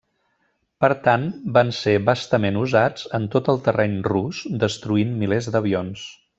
Per 0.85 0.89
tant 1.07 1.27
van 1.57 1.69
ser 1.81 1.93
vastament 2.07 2.57
usats 2.63 3.05
en 3.19 3.29
tot 3.37 3.53
el 3.55 3.63
terreny 3.69 3.95
rus 4.11 4.43
destruint 4.67 5.17
milers 5.23 5.55
d'avions. 5.57 6.13